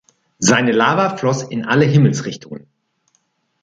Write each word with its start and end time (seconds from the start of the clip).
Seine 0.39 0.71
Lava 0.71 1.15
floss 1.15 1.43
in 1.43 1.63
alle 1.63 1.85
Himmelsrichtungen. 1.85 2.65